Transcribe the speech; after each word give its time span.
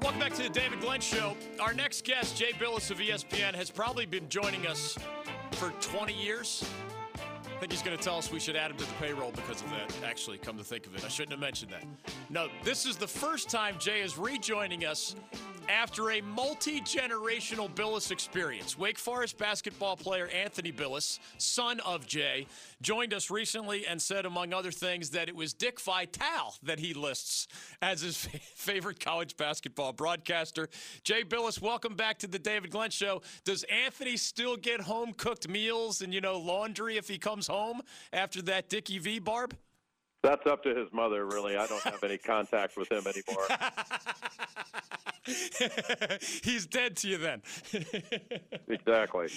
Welcome 0.00 0.20
back 0.20 0.34
to 0.34 0.42
the 0.42 0.48
David 0.48 0.80
Glenn 0.80 1.00
Show. 1.00 1.36
Our 1.60 1.74
next 1.74 2.04
guest, 2.04 2.36
Jay 2.36 2.52
Bilas 2.52 2.90
of 2.90 2.98
ESPN, 2.98 3.54
has 3.54 3.70
probably 3.70 4.06
been 4.06 4.28
joining 4.28 4.66
us 4.66 4.98
for 5.52 5.70
20 5.80 6.12
years. 6.12 6.64
I 7.44 7.60
think 7.60 7.72
he's 7.72 7.82
going 7.82 7.96
to 7.96 8.02
tell 8.02 8.16
us 8.16 8.30
we 8.30 8.38
should 8.38 8.54
add 8.54 8.70
him 8.70 8.76
to 8.76 8.84
the 8.84 8.92
payroll 9.00 9.32
because 9.32 9.62
of 9.62 9.70
that. 9.70 9.92
Actually, 10.04 10.38
come 10.38 10.56
to 10.58 10.64
think 10.64 10.86
of 10.86 10.94
it, 10.94 11.04
I 11.04 11.08
shouldn't 11.08 11.32
have 11.32 11.40
mentioned 11.40 11.72
that. 11.72 11.84
No, 12.30 12.48
this 12.62 12.86
is 12.86 12.96
the 12.96 13.08
first 13.08 13.50
time 13.50 13.74
Jay 13.80 14.00
is 14.00 14.16
rejoining 14.16 14.84
us 14.84 15.16
after 15.68 16.10
a 16.12 16.20
multi 16.20 16.80
generational 16.80 17.70
Bilas 17.70 18.10
experience. 18.10 18.78
Wake 18.78 18.98
Forest 18.98 19.38
basketball 19.38 19.96
player 19.96 20.28
Anthony 20.28 20.72
Bilas, 20.72 21.18
son 21.38 21.80
of 21.80 22.06
Jay, 22.06 22.46
joined 22.80 23.12
us 23.12 23.30
recently 23.30 23.86
and 23.86 24.00
said, 24.00 24.26
among 24.26 24.52
other 24.52 24.70
things, 24.70 25.10
that 25.10 25.28
it 25.28 25.36
was 25.36 25.52
Dick 25.52 25.80
Vitale 25.80 26.54
that 26.62 26.78
he 26.78 26.94
lists 26.94 27.48
as 27.82 28.00
his 28.00 28.16
favorite 28.54 29.00
college 29.00 29.36
basketball 29.36 29.92
broadcaster. 29.92 30.68
Jay 31.04 31.22
Bilas, 31.22 31.60
welcome 31.60 31.94
back 31.94 32.18
to 32.18 32.26
the 32.26 32.38
David 32.38 32.70
Glenn 32.70 32.90
Show. 32.90 33.22
Does 33.44 33.64
Anthony 33.64 34.16
still 34.16 34.56
get 34.56 34.80
home 34.80 35.12
cooked 35.12 35.48
meals 35.48 36.02
and, 36.02 36.12
you 36.12 36.20
know, 36.20 36.38
laundry 36.38 36.96
if 36.96 37.08
he 37.08 37.18
comes 37.18 37.46
home 37.46 37.80
after 38.12 38.42
that 38.42 38.68
Dickie 38.68 38.98
V 38.98 39.18
barb? 39.18 39.56
That's 40.22 40.46
up 40.46 40.62
to 40.64 40.74
his 40.74 40.92
mother, 40.92 41.24
really. 41.26 41.56
I 41.56 41.66
don't 41.66 41.82
have 41.82 42.02
any 42.02 42.18
contact 42.18 42.76
with 42.76 42.90
him 42.90 43.04
anymore. 43.06 43.46
He's 46.42 46.66
dead 46.66 46.96
to 46.98 47.08
you 47.08 47.18
then. 47.18 47.42
exactly. 48.68 49.28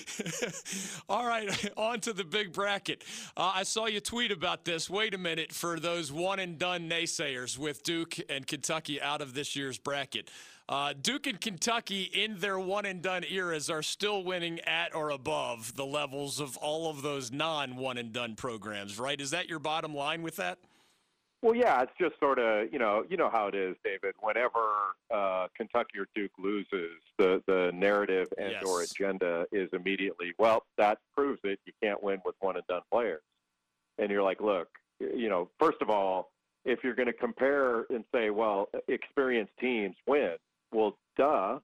All 1.10 1.26
right, 1.26 1.72
on 1.78 2.00
to 2.02 2.14
the 2.14 2.24
big 2.24 2.54
bracket. 2.54 3.04
Uh, 3.38 3.52
I 3.56 3.64
saw 3.64 3.86
you 3.88 4.00
tweet 4.00 4.32
about 4.32 4.66
this. 4.66 4.90
Wait 4.90 5.14
a 5.14 5.18
minute 5.18 5.52
for 5.52 5.80
those 5.80 6.12
one 6.12 6.40
and 6.40 6.58
done 6.58 6.90
naysayers 6.90 7.58
with 7.58 7.84
Duke 7.84 8.16
and 8.30 8.48
Kentucky 8.48 9.02
out 9.02 9.22
of 9.22 9.34
this 9.34 9.56
year's 9.56 9.78
bracket. 9.78 10.32
Uh, 10.70 10.94
Duke 11.00 11.28
and 11.28 11.40
Kentucky 11.40 12.04
in 12.04 12.40
their 12.40 12.60
one 12.60 12.86
and 12.86 13.02
done 13.02 13.24
eras 13.30 13.70
are 13.70 13.82
still 13.82 14.24
winning 14.24 14.60
at 14.62 14.96
or 14.96 15.10
above 15.10 15.76
the 15.76 15.86
levels 15.86 16.40
of 16.40 16.56
all 16.58 16.90
of 16.90 17.02
those 17.02 17.32
non 17.32 17.76
one 17.76 17.98
and 17.98 18.14
done 18.14 18.36
programs, 18.36 19.00
right? 19.00 19.20
Is 19.20 19.32
that 19.32 19.50
your 19.50 19.60
bottom 19.60 19.94
line 19.94 20.22
with 20.22 20.38
that? 20.38 20.60
Well, 21.42 21.56
yeah, 21.56 21.82
it's 21.82 21.92
just 22.00 22.20
sort 22.20 22.38
of 22.38 22.72
you 22.72 22.78
know 22.78 23.04
you 23.10 23.18
know 23.18 23.30
how 23.30 23.48
it 23.48 23.56
is, 23.56 23.76
David. 23.84 24.14
Whenever 24.20 24.60
uh, 25.12 25.48
Kentucky 25.58 25.98
or 25.98 26.08
Duke 26.14 26.32
loses, 26.38 27.02
the 27.18 27.42
the 27.48 27.72
narrative 27.74 28.28
and 28.38 28.52
yes. 28.52 28.64
or 28.64 28.84
agenda 28.84 29.46
is 29.52 29.68
immediately 29.74 30.34
well 30.38 30.64
that 30.78 31.00
proves 31.16 31.40
it. 31.44 31.60
You 31.66 31.74
can't 31.82 32.02
win 32.02 32.20
with 32.24 32.36
one 32.40 32.58
and 32.58 32.68
done 32.68 32.82
players, 32.92 33.24
and 33.98 34.12
you're 34.12 34.22
like, 34.22 34.40
look, 34.40 34.68
you 35.00 35.30
know, 35.30 35.50
first 35.60 35.78
of 35.82 35.90
all, 35.90 36.30
if 36.64 36.84
you're 36.84 36.96
going 36.96 37.08
to 37.08 37.14
compare 37.14 37.86
and 37.90 38.04
say, 38.14 38.30
well, 38.30 38.70
experienced 38.88 39.54
teams 39.60 39.96
win, 40.08 40.36
well, 40.72 40.98
duh, 41.18 41.60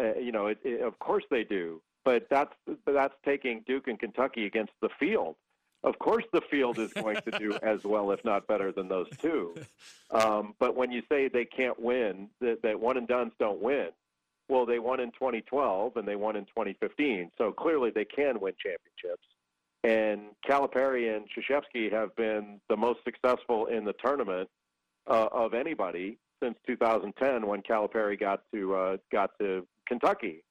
uh, 0.00 0.14
you 0.18 0.32
know, 0.32 0.46
it, 0.46 0.58
it, 0.64 0.80
of 0.80 0.98
course 0.98 1.24
they 1.30 1.44
do, 1.44 1.80
but 2.04 2.26
that's 2.30 2.54
but 2.66 2.94
that's 2.94 3.14
taking 3.24 3.62
Duke 3.66 3.88
and 3.88 3.98
Kentucky 3.98 4.46
against 4.46 4.72
the 4.80 4.88
field 4.98 5.36
of 5.84 5.98
course 5.98 6.24
the 6.32 6.40
field 6.50 6.78
is 6.78 6.92
going 6.92 7.16
to 7.22 7.38
do 7.38 7.58
as 7.62 7.84
well, 7.84 8.10
if 8.12 8.24
not 8.24 8.46
better, 8.46 8.72
than 8.72 8.88
those 8.88 9.08
two. 9.18 9.54
Um, 10.10 10.52
but 10.58 10.76
when 10.76 10.92
you 10.92 11.00
say 11.08 11.28
they 11.28 11.46
can't 11.46 11.80
win, 11.80 12.28
that, 12.42 12.60
that 12.62 12.78
one 12.78 12.98
and 12.98 13.08
done's 13.08 13.32
don't 13.38 13.62
win, 13.62 13.88
well, 14.46 14.66
they 14.66 14.78
won 14.78 15.00
in 15.00 15.10
2012 15.12 15.96
and 15.96 16.06
they 16.06 16.16
won 16.16 16.36
in 16.36 16.44
2015. 16.44 17.30
So 17.38 17.50
clearly 17.50 17.90
they 17.94 18.04
can 18.04 18.38
win 18.38 18.52
championships. 18.62 19.26
And 19.84 20.36
Calipari 20.46 21.16
and 21.16 21.24
Krzyzewski 21.30 21.90
have 21.90 22.14
been 22.14 22.60
the 22.68 22.76
most 22.76 22.98
successful 23.04 23.66
in 23.66 23.86
the 23.86 23.94
tournament 23.94 24.50
uh, 25.06 25.28
of 25.32 25.54
anybody 25.54 26.18
since 26.42 26.56
2010 26.66 27.46
when 27.46 27.62
Calipari 27.62 28.18
got 28.18 28.42
to 28.52 28.74
uh, 28.74 28.96
got 29.10 29.30
to 29.40 29.66
Kentucky, 29.86 30.44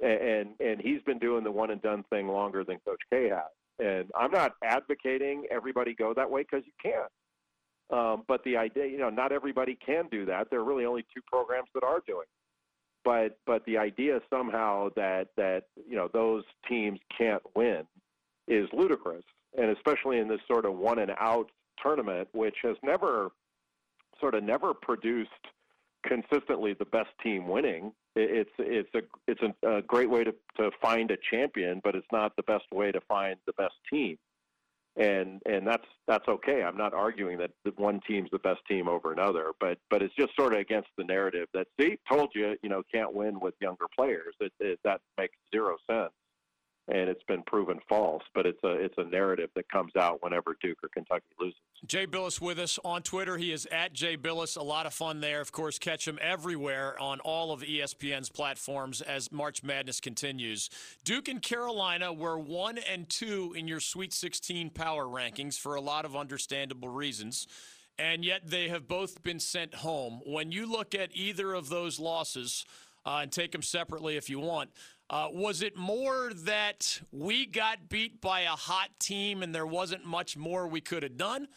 and 0.00 0.50
and 0.60 0.80
he's 0.80 1.02
been 1.02 1.18
doing 1.18 1.44
the 1.44 1.50
one 1.50 1.70
and 1.70 1.80
done 1.82 2.04
thing 2.10 2.28
longer 2.28 2.64
than 2.64 2.78
Coach 2.86 3.00
K 3.12 3.28
has. 3.28 3.42
And 3.78 4.10
I'm 4.18 4.32
not 4.32 4.54
advocating 4.64 5.44
everybody 5.50 5.94
go 5.94 6.12
that 6.14 6.28
way 6.28 6.42
because 6.42 6.66
you 6.66 6.72
can't. 6.82 7.12
Um, 7.90 8.24
but 8.28 8.42
the 8.44 8.56
idea, 8.56 8.86
you 8.86 8.98
know, 8.98 9.08
not 9.08 9.32
everybody 9.32 9.78
can 9.84 10.08
do 10.10 10.26
that. 10.26 10.48
There 10.50 10.60
are 10.60 10.64
really 10.64 10.84
only 10.84 11.06
two 11.14 11.22
programs 11.26 11.68
that 11.74 11.84
are 11.84 12.02
doing. 12.06 12.26
But 13.04 13.38
but 13.46 13.64
the 13.64 13.78
idea 13.78 14.20
somehow 14.28 14.88
that 14.96 15.28
that 15.36 15.64
you 15.88 15.96
know 15.96 16.08
those 16.12 16.44
teams 16.68 16.98
can't 17.16 17.42
win 17.54 17.84
is 18.48 18.68
ludicrous, 18.72 19.24
and 19.56 19.70
especially 19.70 20.18
in 20.18 20.28
this 20.28 20.40
sort 20.46 20.66
of 20.66 20.74
one 20.74 20.98
and 20.98 21.12
out 21.20 21.50
tournament, 21.82 22.28
which 22.32 22.56
has 22.62 22.76
never 22.82 23.30
sort 24.20 24.34
of 24.34 24.42
never 24.42 24.74
produced 24.74 25.30
consistently 26.06 26.74
the 26.74 26.84
best 26.86 27.10
team 27.22 27.48
winning 27.48 27.92
it's 28.18 28.50
it's 28.58 28.88
a 28.94 29.00
it's 29.26 29.40
a, 29.42 29.76
a, 29.76 29.82
great 29.82 30.10
way 30.10 30.24
to, 30.24 30.34
to 30.56 30.70
find 30.82 31.10
a 31.10 31.16
champion, 31.30 31.80
but 31.84 31.94
it's 31.94 32.06
not 32.12 32.34
the 32.36 32.42
best 32.44 32.64
way 32.72 32.90
to 32.90 33.00
find 33.02 33.36
the 33.46 33.52
best 33.54 33.74
team. 33.90 34.16
And 34.96 35.40
and 35.46 35.66
that's 35.66 35.86
that's 36.08 36.26
okay. 36.26 36.62
I'm 36.62 36.76
not 36.76 36.94
arguing 36.94 37.38
that 37.38 37.52
one 37.76 38.00
team's 38.06 38.30
the 38.32 38.40
best 38.40 38.60
team 38.66 38.88
over 38.88 39.12
another, 39.12 39.52
but 39.60 39.78
but 39.90 40.02
it's 40.02 40.14
just 40.18 40.34
sort 40.38 40.54
of 40.54 40.58
against 40.58 40.88
the 40.96 41.04
narrative 41.04 41.46
that 41.54 41.68
see 41.80 41.98
told 42.10 42.30
you 42.34 42.56
you 42.62 42.68
know 42.68 42.82
can't 42.92 43.14
win 43.14 43.38
with 43.38 43.54
younger 43.60 43.86
players. 43.96 44.34
It, 44.40 44.52
it, 44.58 44.80
that 44.84 45.00
makes 45.16 45.36
zero 45.54 45.76
sense 45.88 46.12
and 46.88 47.08
it's 47.08 47.22
been 47.24 47.42
proven 47.42 47.78
false. 47.88 48.22
But 48.34 48.46
it's 48.46 48.62
a 48.64 48.72
it's 48.72 48.96
a 48.98 49.04
narrative 49.04 49.50
that 49.54 49.68
comes 49.70 49.94
out 49.96 50.22
whenever 50.22 50.56
Duke 50.60 50.78
or 50.82 50.88
Kentucky 50.88 51.26
loses. 51.40 51.58
Jay 51.86 52.06
Bilas 52.06 52.40
with 52.40 52.58
us 52.58 52.78
on 52.84 53.02
Twitter. 53.02 53.36
He 53.36 53.52
is 53.52 53.66
at 53.70 53.92
Jay 53.92 54.16
Bilas. 54.16 54.56
A 54.56 54.62
lot 54.62 54.86
of 54.86 54.92
fun 54.92 55.20
there. 55.20 55.40
Of 55.40 55.52
course, 55.52 55.78
catch 55.78 56.08
him 56.08 56.18
everywhere 56.20 56.98
on 57.00 57.20
all 57.20 57.52
of 57.52 57.62
ESPN's 57.62 58.30
platforms 58.30 59.00
as 59.00 59.30
March 59.30 59.62
Madness 59.62 60.00
continues. 60.00 60.70
Duke 61.04 61.28
and 61.28 61.40
Carolina 61.42 62.12
were 62.12 62.38
one 62.38 62.78
and 62.78 63.08
two 63.08 63.54
in 63.56 63.68
your 63.68 63.80
Sweet 63.80 64.12
16 64.12 64.70
power 64.70 65.04
rankings 65.04 65.58
for 65.58 65.74
a 65.74 65.80
lot 65.80 66.04
of 66.04 66.16
understandable 66.16 66.88
reasons. 66.88 67.46
And 68.00 68.24
yet 68.24 68.42
they 68.44 68.68
have 68.68 68.86
both 68.86 69.22
been 69.24 69.40
sent 69.40 69.74
home. 69.74 70.20
When 70.24 70.52
you 70.52 70.70
look 70.70 70.94
at 70.94 71.10
either 71.14 71.52
of 71.52 71.68
those 71.68 71.98
losses, 71.98 72.64
uh, 73.08 73.20
and 73.22 73.32
take 73.32 73.52
them 73.52 73.62
separately 73.62 74.16
if 74.16 74.28
you 74.28 74.38
want, 74.38 74.70
uh, 75.10 75.28
was 75.30 75.62
it 75.62 75.76
more 75.76 76.32
that 76.34 77.00
we 77.12 77.46
got 77.46 77.88
beat 77.88 78.20
by 78.20 78.42
a 78.42 78.50
hot 78.50 78.90
team 78.98 79.42
and 79.42 79.54
there 79.54 79.66
wasn't 79.66 80.04
much 80.04 80.36
more 80.36 80.68
we 80.68 80.80
could 80.80 81.02
have 81.02 81.16
done? 81.16 81.48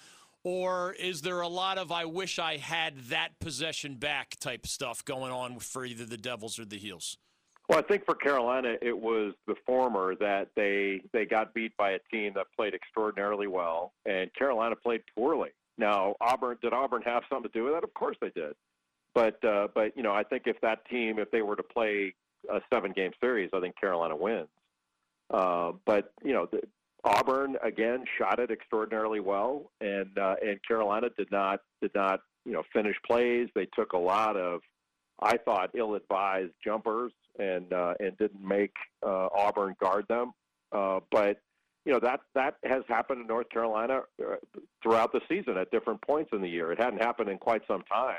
Or 0.44 0.94
is 0.94 1.22
there 1.22 1.42
a 1.42 1.48
lot 1.48 1.78
of 1.78 1.92
I 1.92 2.06
wish 2.06 2.40
I 2.40 2.58
had 2.58 2.98
that 3.10 3.40
possession 3.40 3.96
back 3.96 4.38
type 4.40 4.66
stuff 4.66 5.06
going 5.06 5.32
on 5.32 5.60
for 5.60 5.86
either 5.86 6.06
the 6.06 6.18
Devils 6.18 6.58
or 6.58 6.66
the 6.66 6.78
Heels? 6.78 7.18
Well, 7.70 7.78
I 7.80 7.84
think 7.84 8.06
for 8.06 8.16
Carolina, 8.16 8.76
it 8.82 8.98
was 8.98 9.34
the 9.48 9.56
former 9.66 10.16
that 10.16 10.50
they 10.56 11.02
they 11.14 11.26
got 11.26 11.54
beat 11.54 11.78
by 11.78 11.92
a 11.92 12.00
team 12.12 12.34
that 12.36 12.48
played 12.56 12.74
extraordinarily 12.74 13.48
well, 13.48 13.94
and 14.06 14.34
Carolina 14.34 14.76
played 14.76 15.04
poorly. 15.16 15.52
Now, 15.78 16.16
Auburn 16.20 16.58
did 16.62 16.74
Auburn 16.74 17.02
have 17.04 17.24
something 17.30 17.50
to 17.50 17.58
do 17.58 17.66
with 17.66 17.74
that? 17.74 17.84
Of 17.84 17.94
course 17.94 18.18
they 18.20 18.30
did. 18.30 18.56
But 19.14 19.44
uh, 19.46 19.68
but 19.74 19.96
you 19.96 20.04
know, 20.04 20.12
I 20.12 20.24
think 20.24 20.44
if 20.48 20.60
that 20.62 20.86
team, 20.90 21.20
if 21.20 21.30
they 21.32 21.44
were 21.44 21.56
to 21.56 21.64
play 21.64 22.14
a 22.50 22.62
seven 22.74 22.92
game 22.92 23.12
series, 23.22 23.50
I 23.54 23.60
think 23.60 23.80
Carolina 23.80 24.16
wins. 24.16 24.48
Uh, 25.30 25.74
but 25.86 26.14
you 26.24 26.34
know, 26.34 26.48
the, 26.52 26.62
Auburn 27.04 27.58
again 27.64 28.04
shot 28.18 28.40
it 28.40 28.52
extraordinarily 28.52 29.20
well, 29.20 29.72
and 29.80 30.18
uh, 30.18 30.36
and 30.42 30.60
Carolina 30.68 31.08
did 31.18 31.32
not 31.32 31.62
did 31.82 31.92
not 31.96 32.22
you 32.46 32.54
know 32.54 32.64
finish 32.74 32.96
plays. 33.06 33.50
They 33.56 33.68
took 33.76 33.94
a 33.94 33.98
lot 33.98 34.38
of, 34.38 34.62
I 35.22 35.38
thought, 35.38 35.72
ill-advised 35.76 36.54
jumpers 36.64 37.12
and 37.40 37.72
uh, 37.74 37.96
and 38.00 38.18
didn't 38.18 38.46
make 38.46 38.74
uh, 39.06 39.30
Auburn 39.36 39.76
guard 39.80 40.06
them. 40.10 40.34
Uh, 40.72 41.00
but 41.12 41.42
you 41.86 41.92
know 41.92 42.00
that 42.00 42.22
that 42.36 42.56
has 42.64 42.84
happened 42.88 43.22
in 43.22 43.28
North 43.28 43.50
Carolina 43.50 44.02
uh, 44.22 44.36
throughout 44.84 45.12
the 45.12 45.22
season 45.28 45.58
at 45.58 45.72
different 45.72 46.02
points 46.02 46.30
in 46.34 46.42
the 46.42 46.50
year. 46.50 46.72
It 46.72 46.80
hadn't 46.80 47.02
happened 47.02 47.30
in 47.30 47.38
quite 47.38 47.64
some 47.68 47.82
time. 47.84 48.16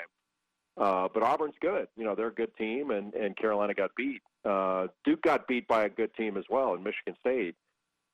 Uh, 0.76 1.08
but 1.12 1.22
Auburn's 1.22 1.54
good. 1.60 1.86
You 1.96 2.04
know, 2.04 2.14
they're 2.14 2.28
a 2.28 2.34
good 2.34 2.56
team, 2.56 2.90
and, 2.90 3.12
and 3.14 3.36
Carolina 3.36 3.74
got 3.74 3.90
beat. 3.96 4.22
Uh, 4.44 4.86
Duke 5.04 5.22
got 5.22 5.46
beat 5.46 5.68
by 5.68 5.84
a 5.84 5.88
good 5.88 6.14
team 6.14 6.36
as 6.36 6.44
well 6.48 6.74
in 6.74 6.82
Michigan 6.82 7.14
State. 7.20 7.54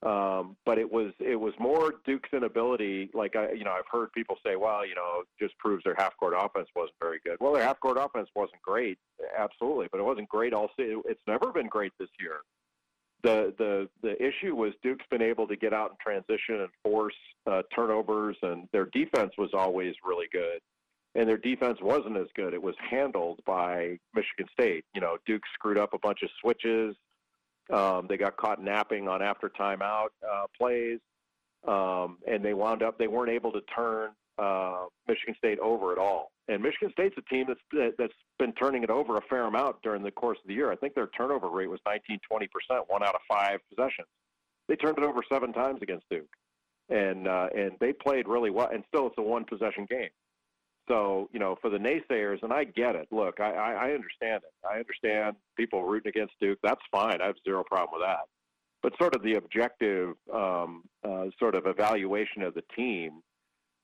Um, 0.05 0.56
but 0.64 0.78
it 0.78 0.90
was 0.90 1.12
it 1.19 1.34
was 1.34 1.55
more 1.58 1.94
Duke's 2.06 2.28
inability. 2.32 3.10
Like 3.14 3.34
I, 3.34 3.50
you 3.50 3.64
know, 3.64 3.72
I've 3.72 3.88
heard 3.90 4.12
people 4.12 4.37
say, 4.46 4.55
"Well, 4.55 4.87
you 4.87 4.94
know, 4.94 5.25
just 5.40 5.58
proves 5.58 5.82
their 5.82 5.96
half 5.99 6.16
court 6.16 6.34
offense 6.37 6.69
wasn't 6.76 6.94
very 7.00 7.19
good." 7.25 7.37
Well, 7.40 7.52
their 7.52 7.64
half 7.64 7.81
court 7.81 7.99
offense 7.99 8.28
wasn't 8.37 8.62
great, 8.62 8.99
absolutely, 9.37 9.88
but 9.90 9.99
it 9.99 10.04
wasn't 10.04 10.28
great 10.28 10.52
all 10.52 10.70
season. 10.76 11.02
It's 11.04 11.20
never 11.26 11.50
been 11.50 11.66
great 11.66 11.93
this 11.99 12.11
year. 12.20 12.43
The 13.25 13.52
the 13.58 13.88
the 14.00 14.14
issue 14.25 14.54
was 14.54 14.72
Duke's 14.84 15.04
been 15.11 15.22
able 15.22 15.49
to 15.49 15.56
get 15.56 15.72
out 15.72 15.90
and 15.90 15.99
transition 15.99 16.61
and 16.61 16.69
force 16.84 17.16
uh, 17.50 17.62
turnovers, 17.75 18.37
and 18.43 18.69
their 18.70 18.87
defense 18.87 19.32
was 19.37 19.50
always 19.52 19.96
really 20.04 20.26
good 20.31 20.61
and 21.14 21.28
their 21.28 21.38
defense 21.38 21.78
wasn't 21.81 22.16
as 22.16 22.26
good. 22.34 22.55
It 22.55 22.62
was 22.62 22.75
handled 22.90 23.40
by 23.46 23.99
Michigan 24.14 24.46
State. 24.52 24.84
You 24.94 25.00
know, 25.00 25.16
Duke 25.26 25.43
screwed 25.55 25.78
up 25.78 25.94
a 25.94 25.99
bunch 25.99 26.22
of 26.22 26.31
switches. 26.40 26.94
Um, 27.72 28.06
they 28.08 28.16
got 28.16 28.37
caught 28.37 28.62
napping 28.62 29.08
on 29.08 29.22
after 29.22 29.50
timeout 29.50 30.08
uh, 30.28 30.46
plays, 30.56 31.00
um, 31.66 32.19
and 32.26 32.43
they 32.43 32.55
wound 32.55 32.82
up 32.82 32.99
they 32.99 33.08
weren't 33.08 33.31
able 33.31 33.52
to 33.52 33.60
turn 33.75 34.10
uh, 34.38 34.87
Michigan 35.06 35.34
State 35.37 35.58
over 35.58 35.93
at 35.93 35.99
all. 35.99 36.31
And 36.49 36.62
Michigan 36.62 36.90
State's 36.93 37.16
a 37.19 37.34
team 37.34 37.46
that's 37.46 37.93
that's 37.99 38.14
been 38.38 38.52
turning 38.52 38.82
it 38.84 38.90
over 38.90 39.16
a 39.16 39.22
fair 39.28 39.44
amount 39.44 39.76
during 39.82 40.02
the 40.02 40.11
course 40.11 40.38
of 40.43 40.49
the 40.49 40.54
year. 40.54 40.72
I 40.72 40.76
think 40.76 40.94
their 40.94 41.08
turnover 41.08 41.49
rate 41.49 41.69
was 41.69 41.81
19, 41.87 42.20
20 42.26 42.49
percent, 42.49 42.84
one 42.88 43.02
out 43.02 43.14
of 43.14 43.20
five 43.28 43.61
possessions. 43.69 44.08
They 44.69 44.76
turned 44.76 44.99
it 44.99 45.04
over 45.04 45.22
seven 45.31 45.52
times 45.52 45.81
against 45.82 46.08
Duke, 46.11 46.31
and 46.88 47.28
uh, 47.28 47.49
and 47.54 47.72
they 47.81 47.93
played 47.93 48.28
really 48.28 48.50
well. 48.50 48.70
And 48.72 48.82
still, 48.88 49.08
it's 49.08 49.19
a 49.19 49.22
one 49.22 49.44
possession 49.44 49.87
game. 49.90 50.08
So 50.88 51.29
you 51.32 51.38
know, 51.38 51.56
for 51.61 51.70
the 51.70 51.79
naysayers, 51.79 52.43
and 52.43 52.52
I 52.52 52.64
get 52.64 52.96
it. 52.96 53.08
Look, 53.11 53.40
I, 53.40 53.52
I, 53.52 53.73
I 53.73 53.93
understand 53.93 54.43
it. 54.43 54.67
I 54.69 54.79
understand 54.79 55.37
people 55.56 55.85
rooting 55.85 56.11
against 56.11 56.35
Duke. 56.40 56.58
That's 56.62 56.81
fine. 56.90 57.20
I 57.20 57.26
have 57.26 57.37
zero 57.44 57.62
problem 57.64 58.00
with 58.00 58.08
that. 58.08 58.20
But 58.82 58.93
sort 58.99 59.14
of 59.14 59.23
the 59.23 59.35
objective, 59.35 60.14
um, 60.32 60.85
uh, 61.05 61.26
sort 61.38 61.55
of 61.55 61.67
evaluation 61.67 62.43
of 62.43 62.55
the 62.55 62.62
team. 62.75 63.23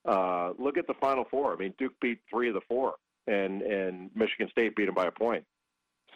Uh, 0.06 0.52
look 0.58 0.76
at 0.76 0.86
the 0.86 0.94
Final 1.00 1.24
Four. 1.30 1.52
I 1.52 1.56
mean, 1.56 1.74
Duke 1.78 1.94
beat 2.00 2.20
three 2.30 2.48
of 2.48 2.54
the 2.54 2.60
four, 2.68 2.94
and 3.26 3.62
and 3.62 4.10
Michigan 4.14 4.48
State 4.50 4.76
beat 4.76 4.86
them 4.86 4.94
by 4.94 5.06
a 5.06 5.10
point. 5.10 5.44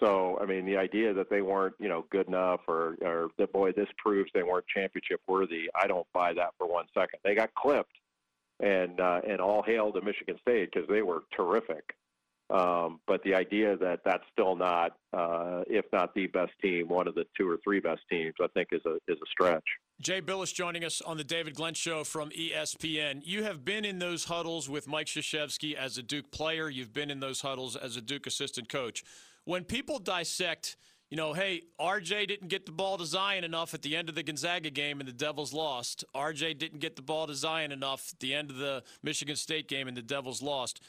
So, 0.00 0.38
I 0.40 0.46
mean, 0.46 0.64
the 0.64 0.76
idea 0.76 1.12
that 1.14 1.28
they 1.28 1.42
weren't, 1.42 1.74
you 1.78 1.88
know, 1.88 2.06
good 2.10 2.28
enough 2.28 2.60
or, 2.68 2.96
or 3.02 3.30
that, 3.38 3.52
boy, 3.52 3.72
this 3.72 3.88
proves 3.98 4.30
they 4.32 4.42
weren't 4.42 4.66
championship 4.72 5.20
worthy, 5.26 5.68
I 5.74 5.86
don't 5.86 6.06
buy 6.14 6.32
that 6.34 6.50
for 6.56 6.68
one 6.68 6.86
second. 6.94 7.18
They 7.24 7.34
got 7.34 7.52
clipped, 7.54 7.94
and 8.60 9.00
uh, 9.00 9.20
and 9.28 9.40
all 9.40 9.62
hail 9.62 9.92
to 9.92 10.00
Michigan 10.00 10.36
State 10.40 10.70
because 10.72 10.88
they 10.88 11.02
were 11.02 11.22
terrific. 11.36 11.94
Um, 12.50 13.00
but 13.06 13.22
the 13.24 13.34
idea 13.34 13.76
that 13.76 14.00
that's 14.06 14.24
still 14.32 14.56
not, 14.56 14.92
uh, 15.12 15.64
if 15.66 15.84
not 15.92 16.14
the 16.14 16.28
best 16.28 16.52
team, 16.62 16.88
one 16.88 17.06
of 17.06 17.14
the 17.14 17.26
two 17.36 17.46
or 17.46 17.58
three 17.62 17.78
best 17.78 18.00
teams, 18.10 18.32
I 18.40 18.46
think 18.54 18.68
is 18.72 18.80
a 18.86 18.94
is 19.06 19.18
a 19.18 19.26
stretch. 19.30 19.64
Jay 20.00 20.22
Bilas 20.22 20.54
joining 20.54 20.84
us 20.84 21.02
on 21.02 21.18
the 21.18 21.24
David 21.24 21.54
Glenn 21.54 21.74
Show 21.74 22.04
from 22.04 22.30
ESPN. 22.30 23.20
You 23.24 23.42
have 23.44 23.64
been 23.64 23.84
in 23.84 23.98
those 23.98 24.24
huddles 24.24 24.68
with 24.68 24.88
Mike 24.88 25.08
Krzyzewski 25.08 25.74
as 25.74 25.98
a 25.98 26.02
Duke 26.02 26.30
player. 26.30 26.70
You've 26.70 26.92
been 26.92 27.10
in 27.10 27.20
those 27.20 27.42
huddles 27.42 27.76
as 27.76 27.96
a 27.96 28.00
Duke 28.00 28.26
assistant 28.26 28.68
coach 28.68 29.04
when 29.48 29.64
people 29.64 29.98
dissect, 29.98 30.76
you 31.10 31.16
know, 31.16 31.32
hey, 31.32 31.62
RJ 31.80 32.28
didn't 32.28 32.48
get 32.48 32.66
the 32.66 32.72
ball 32.72 32.98
to 32.98 33.06
Zion 33.06 33.42
enough 33.42 33.72
at 33.72 33.80
the 33.82 33.96
end 33.96 34.08
of 34.08 34.14
the 34.14 34.22
Gonzaga 34.22 34.70
game 34.70 35.00
and 35.00 35.08
the 35.08 35.12
Devils 35.12 35.54
lost. 35.54 36.04
RJ 36.14 36.58
didn't 36.58 36.80
get 36.80 36.96
the 36.96 37.02
ball 37.02 37.26
to 37.26 37.34
Zion 37.34 37.72
enough 37.72 38.10
at 38.12 38.20
the 38.20 38.34
end 38.34 38.50
of 38.50 38.56
the 38.56 38.82
Michigan 39.02 39.36
State 39.36 39.68
game 39.68 39.88
and 39.88 39.96
the 39.96 40.02
Devils 40.02 40.42
lost. 40.42 40.82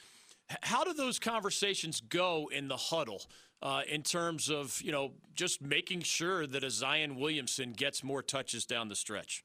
How 0.64 0.84
do 0.84 0.94
those 0.94 1.20
conversations 1.20 2.02
go 2.02 2.50
in 2.52 2.68
the 2.68 2.76
huddle 2.76 3.22
uh, 3.62 3.82
in 3.90 4.02
terms 4.02 4.50
of, 4.50 4.82
you 4.82 4.92
know, 4.92 5.12
just 5.36 5.62
making 5.62 6.02
sure 6.02 6.46
that 6.48 6.64
a 6.64 6.70
Zion 6.70 7.16
Williamson 7.16 7.72
gets 7.72 8.04
more 8.04 8.22
touches 8.22 8.66
down 8.66 8.90
the 8.90 8.96
stretch? 8.96 9.44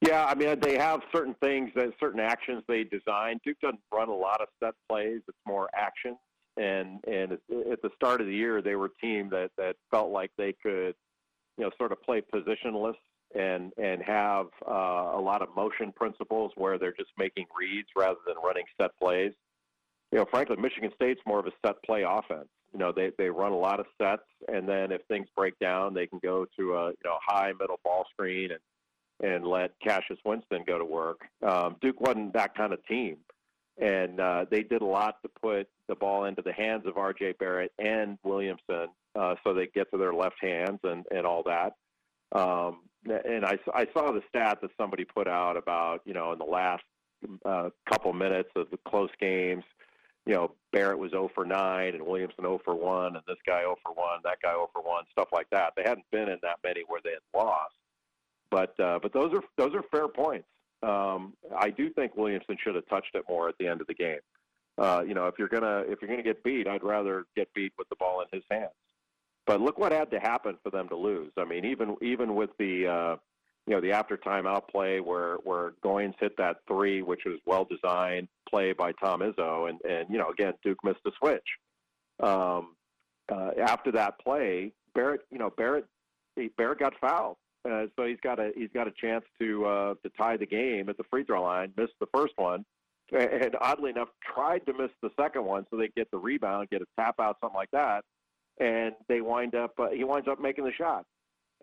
Yeah, 0.00 0.26
I 0.26 0.34
mean, 0.34 0.60
they 0.60 0.76
have 0.76 1.00
certain 1.12 1.34
things, 1.42 1.70
that 1.74 1.92
certain 1.98 2.20
actions 2.20 2.62
they 2.68 2.84
design. 2.84 3.40
Duke 3.44 3.56
doesn't 3.60 3.80
run 3.92 4.10
a 4.10 4.14
lot 4.14 4.40
of 4.40 4.48
set 4.62 4.74
plays. 4.88 5.22
It's 5.26 5.38
more 5.46 5.68
action 5.74 6.16
and 6.56 7.04
and 7.06 7.32
at 7.32 7.82
the 7.82 7.90
start 7.94 8.20
of 8.20 8.26
the 8.26 8.34
year 8.34 8.62
they 8.62 8.74
were 8.74 8.86
a 8.86 9.06
team 9.06 9.28
that 9.30 9.50
that 9.56 9.76
felt 9.90 10.10
like 10.10 10.30
they 10.36 10.54
could 10.62 10.94
you 11.56 11.64
know 11.64 11.70
sort 11.78 11.92
of 11.92 12.02
play 12.02 12.22
positionless 12.34 12.96
and 13.34 13.72
and 13.76 14.02
have 14.02 14.46
uh, 14.66 15.12
a 15.14 15.20
lot 15.20 15.42
of 15.42 15.48
motion 15.54 15.92
principles 15.92 16.52
where 16.56 16.78
they're 16.78 16.92
just 16.92 17.10
making 17.18 17.46
reads 17.58 17.88
rather 17.96 18.18
than 18.26 18.36
running 18.42 18.64
set 18.80 18.96
plays. 18.98 19.32
You 20.12 20.18
know, 20.18 20.26
frankly, 20.30 20.56
Michigan 20.56 20.92
State's 20.94 21.20
more 21.26 21.40
of 21.40 21.46
a 21.46 21.52
set 21.64 21.82
play 21.84 22.04
offense. 22.06 22.48
You 22.72 22.78
know, 22.78 22.92
they 22.92 23.10
they 23.18 23.28
run 23.28 23.52
a 23.52 23.58
lot 23.58 23.80
of 23.80 23.86
sets, 24.00 24.22
and 24.48 24.68
then 24.68 24.92
if 24.92 25.02
things 25.08 25.26
break 25.36 25.58
down, 25.58 25.94
they 25.94 26.06
can 26.06 26.20
go 26.22 26.46
to 26.58 26.74
a 26.74 26.88
you 26.90 27.04
know 27.04 27.18
high 27.24 27.52
middle 27.58 27.80
ball 27.84 28.04
screen 28.12 28.50
and 28.52 28.60
and 29.32 29.46
let 29.46 29.72
Cassius 29.82 30.18
Winston 30.24 30.62
go 30.66 30.78
to 30.78 30.84
work. 30.84 31.22
Um, 31.42 31.76
Duke 31.80 32.00
wasn't 32.00 32.34
that 32.34 32.54
kind 32.54 32.72
of 32.72 32.84
team 32.86 33.16
and 33.78 34.20
uh, 34.20 34.46
they 34.50 34.62
did 34.62 34.82
a 34.82 34.86
lot 34.86 35.16
to 35.22 35.30
put 35.42 35.68
the 35.88 35.94
ball 35.94 36.24
into 36.24 36.42
the 36.42 36.52
hands 36.52 36.84
of 36.86 36.96
R.J. 36.96 37.34
Barrett 37.38 37.72
and 37.78 38.18
Williamson, 38.24 38.88
uh, 39.14 39.34
so 39.44 39.52
they 39.52 39.66
get 39.74 39.90
to 39.90 39.98
their 39.98 40.14
left 40.14 40.36
hands 40.40 40.80
and 40.82 41.04
and 41.10 41.26
all 41.26 41.42
that. 41.44 41.74
Um, 42.32 42.80
and 43.04 43.44
I, 43.44 43.58
I 43.72 43.86
saw 43.92 44.10
the 44.10 44.22
stat 44.28 44.58
that 44.62 44.70
somebody 44.76 45.04
put 45.04 45.28
out 45.28 45.56
about 45.56 46.00
you 46.04 46.14
know 46.14 46.32
in 46.32 46.38
the 46.38 46.44
last 46.44 46.84
uh, 47.44 47.70
couple 47.88 48.12
minutes 48.12 48.50
of 48.56 48.70
the 48.70 48.78
close 48.88 49.10
games, 49.20 49.64
you 50.24 50.34
know 50.34 50.52
Barrett 50.72 50.98
was 50.98 51.10
0 51.10 51.30
for 51.34 51.44
9 51.44 51.94
and 51.94 52.06
Williamson 52.06 52.44
0 52.44 52.60
for 52.64 52.74
1 52.74 53.16
and 53.16 53.24
this 53.28 53.36
guy 53.46 53.60
0 53.60 53.76
for 53.84 53.92
1, 53.92 54.20
that 54.24 54.38
guy 54.42 54.52
0 54.52 54.70
for 54.72 54.82
1, 54.82 55.04
stuff 55.12 55.28
like 55.32 55.48
that. 55.50 55.74
They 55.76 55.82
hadn't 55.82 56.10
been 56.10 56.28
in 56.28 56.38
that 56.42 56.58
many 56.64 56.82
where 56.86 57.00
they 57.04 57.10
had 57.10 57.38
lost, 57.38 57.74
but 58.50 58.78
uh, 58.80 58.98
but 59.00 59.12
those 59.12 59.32
are 59.34 59.42
those 59.56 59.74
are 59.74 59.82
fair 59.90 60.08
points. 60.08 60.48
Um, 60.82 61.34
I 61.58 61.70
do 61.70 61.90
think 61.90 62.16
Williamson 62.16 62.56
should 62.62 62.74
have 62.74 62.86
touched 62.88 63.14
it 63.14 63.24
more 63.28 63.48
at 63.48 63.56
the 63.58 63.66
end 63.66 63.80
of 63.80 63.86
the 63.86 63.94
game. 63.94 64.20
Uh, 64.78 65.02
you 65.06 65.14
know, 65.14 65.26
if 65.26 65.34
you're 65.38 65.48
gonna 65.48 65.84
if 65.86 66.00
you're 66.00 66.10
gonna 66.10 66.22
get 66.22 66.44
beat, 66.44 66.68
I'd 66.68 66.84
rather 66.84 67.24
get 67.34 67.52
beat 67.54 67.72
with 67.78 67.88
the 67.88 67.96
ball 67.96 68.20
in 68.20 68.26
his 68.32 68.44
hands. 68.50 68.72
But 69.46 69.60
look 69.60 69.78
what 69.78 69.92
had 69.92 70.10
to 70.10 70.20
happen 70.20 70.58
for 70.62 70.70
them 70.70 70.88
to 70.88 70.96
lose. 70.96 71.32
I 71.38 71.44
mean, 71.44 71.64
even 71.64 71.96
even 72.02 72.34
with 72.34 72.50
the 72.58 72.86
uh, 72.86 73.16
you 73.66 73.74
know 73.74 73.80
the 73.80 73.92
after 73.92 74.16
timeout 74.16 74.68
play 74.68 75.00
where 75.00 75.36
where 75.44 75.72
Goins 75.84 76.14
hit 76.20 76.36
that 76.36 76.58
three, 76.68 77.02
which 77.02 77.22
was 77.24 77.38
well 77.46 77.64
designed 77.64 78.28
play 78.48 78.72
by 78.72 78.92
Tom 78.92 79.20
Izzo, 79.20 79.70
and 79.70 79.80
and 79.88 80.08
you 80.10 80.18
know 80.18 80.28
again 80.28 80.52
Duke 80.62 80.78
missed 80.84 81.02
the 81.04 81.12
switch. 81.18 81.46
Um, 82.22 82.74
uh, 83.30 83.50
after 83.60 83.92
that 83.92 84.18
play, 84.20 84.72
Barrett, 84.94 85.22
you 85.30 85.38
know 85.38 85.50
Barrett, 85.50 85.86
Barrett 86.56 86.78
got 86.78 86.94
fouled, 87.00 87.36
uh, 87.66 87.86
so 87.96 88.06
he's 88.06 88.20
got 88.22 88.38
a 88.38 88.52
he's 88.54 88.70
got 88.72 88.86
a 88.86 88.92
chance 88.92 89.24
to 89.40 89.64
uh, 89.64 89.94
to 90.02 90.10
tie 90.16 90.36
the 90.36 90.46
game 90.46 90.88
at 90.88 90.96
the 90.96 91.04
free 91.04 91.24
throw 91.24 91.42
line. 91.42 91.72
Missed 91.76 91.94
the 92.00 92.06
first 92.14 92.34
one, 92.36 92.64
and 93.12 93.56
oddly 93.60 93.90
enough, 93.90 94.08
tried 94.34 94.64
to 94.66 94.72
miss 94.72 94.90
the 95.02 95.10
second 95.18 95.44
one 95.44 95.66
so 95.70 95.76
they 95.76 95.88
get 95.96 96.10
the 96.10 96.18
rebound, 96.18 96.68
get 96.70 96.82
a 96.82 96.86
tap 96.98 97.16
out, 97.20 97.36
something 97.40 97.56
like 97.56 97.70
that, 97.72 98.04
and 98.58 98.94
they 99.08 99.20
wind 99.20 99.54
up 99.54 99.72
uh, 99.78 99.88
he 99.88 100.04
winds 100.04 100.28
up 100.28 100.40
making 100.40 100.64
the 100.64 100.72
shot, 100.72 101.04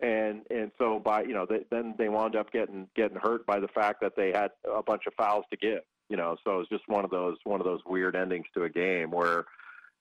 and 0.00 0.42
and 0.50 0.70
so 0.78 0.98
by 0.98 1.22
you 1.22 1.34
know 1.34 1.46
they, 1.48 1.60
then 1.70 1.94
they 1.98 2.08
wound 2.08 2.36
up 2.36 2.50
getting 2.52 2.88
getting 2.94 3.16
hurt 3.16 3.46
by 3.46 3.58
the 3.58 3.68
fact 3.68 4.00
that 4.00 4.16
they 4.16 4.32
had 4.32 4.50
a 4.72 4.82
bunch 4.82 5.02
of 5.06 5.14
fouls 5.14 5.44
to 5.50 5.56
give. 5.56 5.80
You 6.10 6.18
know, 6.18 6.36
so 6.44 6.60
it's 6.60 6.68
just 6.68 6.86
one 6.86 7.04
of 7.04 7.10
those 7.10 7.36
one 7.44 7.60
of 7.60 7.66
those 7.66 7.80
weird 7.86 8.14
endings 8.14 8.46
to 8.54 8.64
a 8.64 8.68
game 8.68 9.10
where 9.10 9.46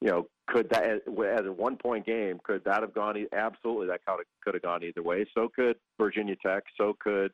you 0.01 0.10
know, 0.10 0.28
could 0.48 0.69
that 0.69 0.84
as 0.84 1.00
a 1.07 1.51
one 1.51 1.78
point 1.78 2.06
game, 2.06 2.40
could 2.44 2.63
that 2.66 2.81
have 2.81 2.94
gone? 2.94 3.25
Absolutely, 3.31 3.88
that 3.88 4.01
could 4.44 4.54
have 4.54 4.63
gone 4.63 4.84
either 4.84 5.01
way. 5.01 5.25
So 5.34 5.50
could 5.56 5.78
Virginia 6.00 6.36
Tech. 6.45 6.63
So 6.78 6.95
could 7.00 7.31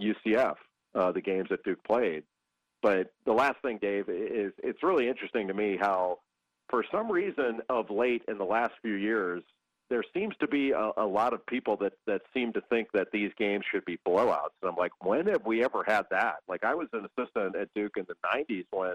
UCF. 0.00 0.56
Uh, 0.94 1.10
the 1.10 1.22
games 1.22 1.48
that 1.48 1.62
Duke 1.64 1.82
played. 1.84 2.22
But 2.82 3.12
the 3.24 3.32
last 3.32 3.56
thing, 3.62 3.78
Dave, 3.80 4.10
is 4.10 4.52
it's 4.62 4.82
really 4.82 5.08
interesting 5.08 5.48
to 5.48 5.54
me 5.54 5.78
how, 5.80 6.18
for 6.68 6.84
some 6.92 7.10
reason, 7.10 7.60
of 7.70 7.88
late 7.88 8.22
in 8.28 8.36
the 8.36 8.44
last 8.44 8.74
few 8.82 8.94
years, 8.94 9.42
there 9.88 10.02
seems 10.12 10.34
to 10.40 10.46
be 10.46 10.72
a, 10.72 10.90
a 10.98 11.06
lot 11.06 11.32
of 11.32 11.46
people 11.46 11.78
that 11.78 11.94
that 12.06 12.20
seem 12.34 12.52
to 12.52 12.60
think 12.68 12.88
that 12.92 13.08
these 13.10 13.30
games 13.38 13.64
should 13.72 13.86
be 13.86 13.98
blowouts. 14.06 14.52
And 14.60 14.70
I'm 14.70 14.76
like, 14.76 14.92
when 15.02 15.26
have 15.28 15.46
we 15.46 15.64
ever 15.64 15.82
had 15.86 16.02
that? 16.10 16.36
Like 16.46 16.62
I 16.62 16.74
was 16.74 16.88
an 16.92 17.06
assistant 17.16 17.56
at 17.56 17.68
Duke 17.74 17.96
in 17.96 18.04
the 18.06 18.16
'90s 18.34 18.66
when 18.70 18.94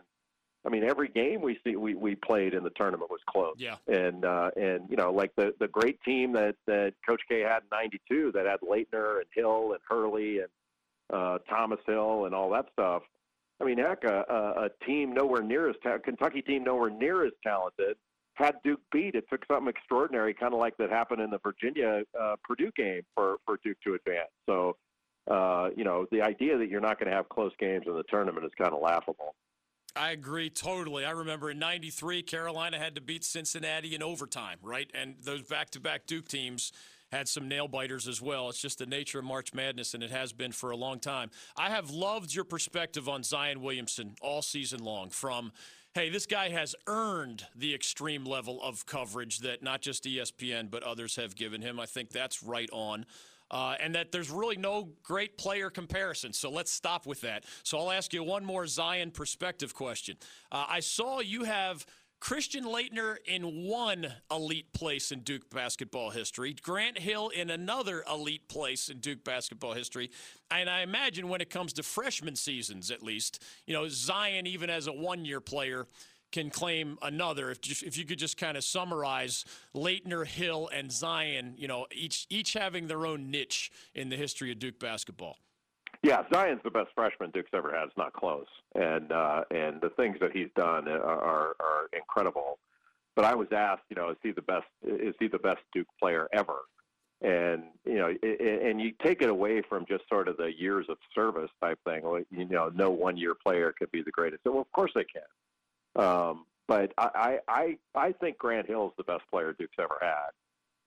I 0.67 0.69
mean, 0.69 0.83
every 0.83 1.07
game 1.07 1.41
we 1.41 1.57
see 1.63 1.77
we, 1.77 1.95
we 1.95 2.15
played 2.15 2.53
in 2.53 2.63
the 2.63 2.71
tournament 2.71 3.09
was 3.09 3.21
close. 3.29 3.55
Yeah. 3.57 3.77
And 3.87 4.25
uh, 4.25 4.51
and 4.57 4.89
you 4.89 4.97
know, 4.97 5.11
like 5.11 5.31
the 5.37 5.53
the 5.59 5.69
great 5.69 6.01
team 6.03 6.33
that 6.33 6.55
that 6.65 6.93
Coach 7.07 7.21
K 7.29 7.39
had 7.39 7.59
in 7.63 7.69
'92 7.71 8.33
that 8.33 8.45
had 8.45 8.59
Laettner 8.59 9.17
and 9.19 9.27
Hill 9.33 9.71
and 9.71 9.79
Hurley 9.87 10.39
and 10.39 10.49
uh, 11.11 11.37
Thomas 11.49 11.79
Hill 11.85 12.25
and 12.25 12.35
all 12.35 12.49
that 12.51 12.65
stuff. 12.73 13.03
I 13.61 13.63
mean, 13.63 13.77
heck, 13.77 14.03
a, 14.03 14.23
a, 14.29 14.65
a 14.65 14.85
team 14.85 15.13
nowhere 15.13 15.41
near 15.41 15.69
as 15.69 15.75
ta- 15.81 15.97
Kentucky 16.03 16.41
team 16.41 16.63
nowhere 16.65 16.91
near 16.91 17.25
as 17.25 17.31
talented 17.43 17.95
had 18.33 18.55
Duke 18.63 18.81
beat. 18.91 19.15
It 19.15 19.25
took 19.31 19.45
something 19.47 19.67
extraordinary, 19.69 20.33
kind 20.33 20.53
of 20.53 20.59
like 20.59 20.77
that 20.77 20.91
happened 20.91 21.21
in 21.21 21.29
the 21.29 21.39
Virginia 21.39 22.03
uh, 22.19 22.35
Purdue 22.43 22.71
game 22.75 23.03
for 23.15 23.37
for 23.45 23.57
Duke 23.63 23.77
to 23.85 23.95
advance. 23.95 24.29
So, 24.45 24.75
uh, 25.31 25.69
you 25.77 25.85
know, 25.85 26.05
the 26.11 26.21
idea 26.21 26.57
that 26.57 26.67
you're 26.67 26.81
not 26.81 26.99
going 26.99 27.09
to 27.09 27.15
have 27.15 27.29
close 27.29 27.53
games 27.57 27.85
in 27.87 27.95
the 27.95 28.03
tournament 28.03 28.45
is 28.45 28.51
kind 28.57 28.73
of 28.73 28.81
laughable. 28.81 29.33
I 29.97 30.11
agree 30.11 30.49
totally. 30.49 31.05
I 31.05 31.11
remember 31.11 31.49
in 31.49 31.59
93, 31.59 32.21
Carolina 32.23 32.77
had 32.77 32.95
to 32.95 33.01
beat 33.01 33.23
Cincinnati 33.23 33.95
in 33.95 34.03
overtime, 34.03 34.57
right? 34.61 34.89
And 34.93 35.15
those 35.23 35.43
back 35.43 35.71
to 35.71 35.79
back 35.79 36.05
Duke 36.05 36.27
teams 36.27 36.71
had 37.11 37.27
some 37.27 37.47
nail 37.47 37.67
biters 37.67 38.07
as 38.07 38.21
well. 38.21 38.49
It's 38.49 38.61
just 38.61 38.79
the 38.79 38.85
nature 38.85 39.19
of 39.19 39.25
March 39.25 39.53
Madness, 39.53 39.93
and 39.93 40.03
it 40.03 40.11
has 40.11 40.33
been 40.33 40.51
for 40.51 40.71
a 40.71 40.75
long 40.75 40.99
time. 40.99 41.31
I 41.55 41.69
have 41.69 41.89
loved 41.89 42.35
your 42.35 42.43
perspective 42.43 43.07
on 43.07 43.23
Zion 43.23 43.61
Williamson 43.61 44.15
all 44.21 44.41
season 44.41 44.83
long 44.83 45.09
from 45.09 45.51
hey, 45.93 46.09
this 46.09 46.27
guy 46.27 46.49
has 46.49 46.75
earned 46.85 47.47
the 47.55 47.73
extreme 47.73 48.23
level 48.23 48.61
of 48.61 48.85
coverage 48.85 49.39
that 49.39 49.63
not 49.63 49.81
just 49.81 50.03
ESPN 50.03 50.69
but 50.69 50.83
others 50.83 51.15
have 51.15 51.35
given 51.35 51.61
him. 51.61 51.79
I 51.79 51.87
think 51.87 52.11
that's 52.11 52.43
right 52.43 52.69
on 52.71 53.05
uh, 53.51 53.75
and 53.79 53.95
that 53.95 54.11
there's 54.11 54.29
really 54.29 54.57
no 54.57 54.89
great 55.03 55.37
player 55.37 55.69
comparison. 55.69 56.33
So 56.33 56.49
let's 56.49 56.71
stop 56.71 57.05
with 57.05 57.21
that. 57.21 57.45
So 57.63 57.77
I'll 57.77 57.91
ask 57.91 58.13
you 58.13 58.23
one 58.23 58.45
more 58.45 58.67
Zion 58.67 59.11
perspective 59.11 59.73
question. 59.73 60.17
Uh, 60.51 60.65
I 60.67 60.79
saw 60.79 61.19
you 61.19 61.43
have 61.43 61.85
Christian 62.19 62.63
Laettner 62.65 63.17
in 63.25 63.67
one 63.67 64.11
elite 64.31 64.73
place 64.73 65.11
in 65.11 65.19
Duke 65.19 65.49
basketball 65.51 66.09
history, 66.09 66.55
Grant 66.61 66.97
Hill 66.97 67.29
in 67.29 67.51
another 67.51 68.03
elite 68.11 68.47
place 68.47 68.89
in 68.89 68.99
Duke 68.99 69.23
basketball 69.23 69.73
history. 69.73 70.09
And 70.49 70.69
I 70.69 70.81
imagine 70.81 71.29
when 71.29 71.41
it 71.41 71.51
comes 71.51 71.73
to 71.73 71.83
freshman 71.83 72.35
seasons, 72.35 72.89
at 72.89 73.03
least, 73.03 73.43
you 73.67 73.73
know, 73.73 73.87
Zion, 73.87 74.47
even 74.47 74.69
as 74.69 74.87
a 74.87 74.91
one 74.91 75.25
year 75.25 75.39
player, 75.39 75.85
can 76.31 76.49
claim 76.49 76.97
another. 77.01 77.51
If, 77.51 77.83
if 77.83 77.97
you 77.97 78.05
could 78.05 78.19
just 78.19 78.37
kind 78.37 78.57
of 78.57 78.63
summarize 78.63 79.45
Laettner, 79.75 80.25
Hill, 80.25 80.69
and 80.73 80.91
Zion, 80.91 81.55
you 81.57 81.67
know, 81.67 81.87
each, 81.93 82.27
each 82.29 82.53
having 82.53 82.87
their 82.87 83.05
own 83.05 83.31
niche 83.31 83.71
in 83.93 84.09
the 84.09 84.15
history 84.15 84.51
of 84.51 84.59
Duke 84.59 84.79
basketball. 84.79 85.37
Yeah, 86.03 86.23
Zion's 86.33 86.61
the 86.63 86.69
best 86.69 86.89
freshman 86.95 87.31
Duke's 87.31 87.49
ever 87.53 87.73
had. 87.73 87.85
It's 87.85 87.97
not 87.97 88.13
close, 88.13 88.45
and 88.75 89.11
uh, 89.11 89.43
and 89.49 89.81
the 89.81 89.89
things 89.97 90.17
that 90.21 90.31
he's 90.31 90.49
done 90.55 90.87
are, 90.87 91.01
are 91.01 91.55
are 91.59 91.89
incredible. 91.91 92.59
But 93.15 93.25
I 93.25 93.33
was 93.33 93.47
asked, 93.51 93.81
you 93.89 93.95
know, 93.95 94.11
is 94.11 94.17
he 94.21 94.31
the 94.31 94.43
best? 94.43 94.67
Is 94.85 95.15
he 95.19 95.27
the 95.27 95.39
best 95.39 95.61
Duke 95.73 95.87
player 95.99 96.27
ever? 96.33 96.59
And 97.21 97.63
you 97.83 97.95
know, 97.95 98.13
and 98.21 98.79
you 98.79 98.91
take 99.03 99.23
it 99.23 99.29
away 99.29 99.63
from 99.67 99.85
just 99.87 100.03
sort 100.07 100.27
of 100.27 100.37
the 100.37 100.51
years 100.55 100.85
of 100.87 100.97
service 101.15 101.49
type 101.59 101.79
thing. 101.83 102.03
You 102.29 102.45
know, 102.45 102.71
no 102.75 102.91
one 102.91 103.17
year 103.17 103.33
player 103.33 103.73
could 103.77 103.91
be 103.91 104.03
the 104.03 104.11
greatest. 104.11 104.43
Well, 104.45 104.59
of 104.59 104.71
course 104.71 104.91
they 104.93 105.03
can. 105.03 105.23
Um, 105.97 106.45
but 106.67 106.91
I, 106.97 107.39
I 107.47 107.77
I 107.95 108.11
think 108.11 108.37
Grant 108.37 108.67
Hill 108.67 108.87
is 108.87 108.93
the 108.97 109.03
best 109.03 109.23
player 109.31 109.55
Duke's 109.57 109.75
ever 109.79 109.97
had. 110.01 110.29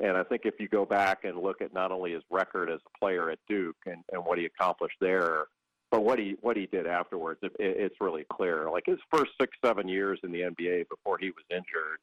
And 0.00 0.17
I 0.17 0.23
think 0.23 0.43
if 0.45 0.55
you 0.59 0.69
go 0.69 0.87
back 0.87 1.25
and 1.25 1.38
look 1.38 1.61
at 1.61 1.75
not 1.75 1.93
only 1.93 2.12
his 2.12 2.23
record 2.31 2.71
as 2.71 2.81
a 2.87 2.99
player 2.99 3.31
at 3.31 3.38
Duke 3.49 3.76
and, 3.87 4.02
and 4.12 4.25
what 4.25 4.38
he 4.38 4.47
accomplished 4.47 4.97
there, 5.00 5.45
but 5.90 6.05
what 6.05 6.19
he 6.19 6.37
what 6.40 6.57
he 6.57 6.67
did 6.67 6.87
afterwards, 6.87 7.40
it, 7.43 7.52
it's 7.59 7.97
really 8.00 8.25
clear. 8.33 8.71
Like 8.71 8.85
his 8.87 8.99
first 9.12 9.33
six 9.40 9.57
seven 9.64 9.88
years 9.88 10.21
in 10.23 10.33
the 10.33 10.40
NBA 10.40 10.88
before 10.88 11.19
he 11.19 11.31
was 11.31 11.45
injured, 11.50 11.99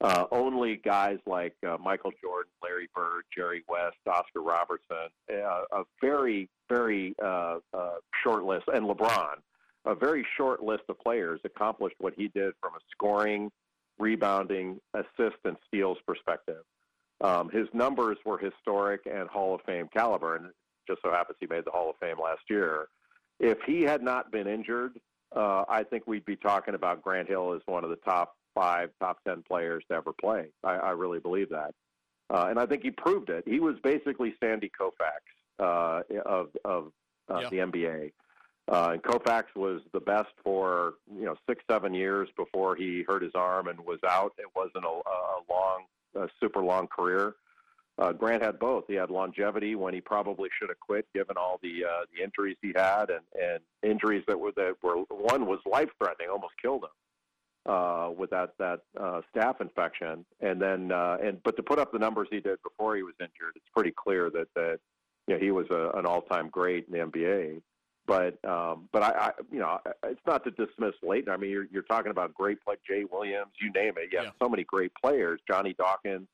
uh, 0.00 0.26
only 0.30 0.76
guys 0.76 1.18
like 1.26 1.54
uh, 1.66 1.76
Michael 1.82 2.12
Jordan, 2.22 2.50
Larry 2.62 2.88
Bird, 2.94 3.24
Jerry 3.36 3.64
West, 3.68 3.96
Oscar 4.06 4.42
Robertson, 4.42 5.08
uh, 5.30 5.62
a 5.72 5.82
very 6.00 6.48
very 6.68 7.14
uh, 7.22 7.58
uh, 7.74 7.94
short 8.22 8.44
list, 8.44 8.64
and 8.72 8.86
LeBron, 8.86 9.34
a 9.84 9.94
very 9.94 10.26
short 10.36 10.62
list 10.62 10.84
of 10.88 10.98
players 10.98 11.40
accomplished 11.44 11.96
what 11.98 12.14
he 12.16 12.28
did 12.28 12.52
from 12.60 12.74
a 12.74 12.80
scoring, 12.90 13.50
rebounding, 13.98 14.80
assist, 14.94 15.36
and 15.44 15.56
steals 15.66 15.98
perspective. 16.06 16.62
Um, 17.20 17.48
his 17.50 17.68
numbers 17.72 18.18
were 18.24 18.38
historic 18.38 19.02
and 19.06 19.28
Hall 19.28 19.54
of 19.54 19.60
Fame 19.62 19.88
caliber, 19.92 20.36
and 20.36 20.46
just 20.86 21.02
so 21.02 21.10
happens 21.10 21.36
he 21.40 21.46
made 21.46 21.64
the 21.64 21.70
Hall 21.70 21.90
of 21.90 21.96
Fame 22.00 22.16
last 22.22 22.42
year. 22.50 22.88
If 23.40 23.58
he 23.66 23.82
had 23.82 24.02
not 24.02 24.30
been 24.30 24.46
injured, 24.46 24.98
uh, 25.34 25.64
I 25.68 25.82
think 25.84 26.06
we'd 26.06 26.24
be 26.24 26.36
talking 26.36 26.74
about 26.74 27.02
Grant 27.02 27.28
Hill 27.28 27.52
as 27.54 27.62
one 27.66 27.84
of 27.84 27.90
the 27.90 27.96
top 27.96 28.36
five, 28.54 28.90
top 29.00 29.18
ten 29.26 29.42
players 29.42 29.84
to 29.90 29.96
ever 29.96 30.12
play. 30.12 30.46
I, 30.62 30.74
I 30.74 30.90
really 30.90 31.18
believe 31.18 31.50
that, 31.50 31.72
uh, 32.30 32.46
and 32.48 32.58
I 32.58 32.66
think 32.66 32.82
he 32.82 32.90
proved 32.90 33.30
it. 33.30 33.44
He 33.46 33.60
was 33.60 33.76
basically 33.82 34.34
Sandy 34.42 34.70
Koufax 34.80 35.22
uh, 35.58 36.02
of 36.24 36.48
of 36.64 36.92
uh, 37.28 37.40
yeah. 37.42 37.48
the 37.48 37.56
NBA. 37.58 38.12
Uh, 38.66 38.90
and 38.92 39.02
Koufax 39.02 39.44
was 39.54 39.82
the 39.92 40.00
best 40.00 40.30
for 40.42 40.94
you 41.14 41.24
know 41.24 41.36
six, 41.48 41.62
seven 41.70 41.92
years 41.92 42.28
before 42.36 42.76
he 42.76 43.04
hurt 43.06 43.22
his 43.22 43.34
arm 43.34 43.68
and 43.68 43.78
was 43.80 43.98
out. 44.08 44.32
It 44.38 44.46
wasn't 44.56 44.84
a, 44.84 44.88
a 44.88 45.40
long 45.50 45.84
a 46.16 46.28
super 46.40 46.62
long 46.62 46.86
career. 46.86 47.34
Uh, 47.96 48.12
Grant 48.12 48.42
had 48.42 48.58
both. 48.58 48.84
He 48.88 48.94
had 48.94 49.10
longevity 49.10 49.76
when 49.76 49.94
he 49.94 50.00
probably 50.00 50.48
should 50.58 50.68
have 50.68 50.80
quit, 50.80 51.06
given 51.14 51.36
all 51.36 51.60
the 51.62 51.84
uh, 51.84 52.04
the 52.12 52.24
injuries 52.24 52.56
he 52.60 52.72
had, 52.74 53.10
and, 53.10 53.20
and 53.40 53.60
injuries 53.82 54.24
that 54.26 54.38
were 54.38 54.52
that 54.56 54.74
were 54.82 54.96
one 55.10 55.46
was 55.46 55.60
life 55.70 55.90
threatening, 55.98 56.28
almost 56.30 56.54
killed 56.60 56.84
him 56.84 57.72
uh, 57.72 58.10
with 58.10 58.30
that 58.30 58.54
that 58.58 58.80
uh, 58.98 59.20
staph 59.34 59.60
infection. 59.60 60.24
And 60.40 60.60
then 60.60 60.90
uh, 60.90 61.18
and 61.22 61.42
but 61.44 61.56
to 61.56 61.62
put 61.62 61.78
up 61.78 61.92
the 61.92 61.98
numbers 61.98 62.28
he 62.30 62.40
did 62.40 62.58
before 62.62 62.96
he 62.96 63.02
was 63.02 63.14
injured, 63.20 63.52
it's 63.54 63.68
pretty 63.74 63.92
clear 63.92 64.30
that 64.30 64.48
that 64.54 64.78
you 65.28 65.34
know, 65.34 65.40
he 65.40 65.50
was 65.50 65.66
a, 65.70 65.90
an 65.96 66.06
all 66.06 66.22
time 66.22 66.48
great 66.48 66.86
in 66.86 66.92
the 66.92 67.04
NBA. 67.04 67.62
But 68.06 68.44
um, 68.44 68.88
but 68.92 69.02
I, 69.02 69.08
I 69.08 69.30
you 69.50 69.60
know 69.60 69.78
it's 70.04 70.20
not 70.26 70.44
to 70.44 70.50
dismiss 70.50 70.94
Laettner. 71.02 71.30
I 71.30 71.36
mean 71.36 71.50
you're 71.50 71.66
you're 71.72 71.82
talking 71.82 72.10
about 72.10 72.34
great 72.34 72.58
like 72.66 72.80
Jay 72.86 73.04
Williams, 73.10 73.52
you 73.60 73.72
name 73.72 73.94
it. 73.96 74.10
You 74.12 74.18
have 74.18 74.26
yeah. 74.26 74.30
so 74.42 74.48
many 74.48 74.64
great 74.64 74.92
players, 74.94 75.40
Johnny 75.48 75.74
Dawkins. 75.78 76.28